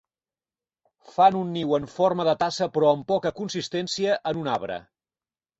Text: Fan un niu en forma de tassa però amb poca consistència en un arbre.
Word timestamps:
Fan 1.17 1.37
un 1.41 1.51
niu 1.57 1.75
en 1.77 1.85
forma 1.97 2.27
de 2.29 2.35
tassa 2.45 2.69
però 2.79 2.89
amb 2.95 3.07
poca 3.15 3.35
consistència 3.43 4.19
en 4.33 4.45
un 4.45 4.51
arbre. 4.59 4.81